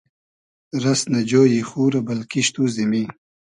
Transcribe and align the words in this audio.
رئس 0.83 1.01
نۂ 1.11 1.19
جۉیی 1.29 1.61
خو 1.69 1.81
رۂ 1.91 1.99
بئل 2.05 2.21
کیشت 2.31 2.55
و 2.59 2.63
زیمی 2.75 3.03